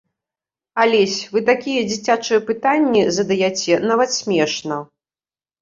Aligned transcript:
Алесь, 0.83 1.17
вы 1.35 1.43
такія 1.49 1.83
дзіцячыя 1.91 2.39
пытанні 2.49 3.03
задаяце, 3.19 3.73
нават 3.93 4.09
смешна. 4.19 4.77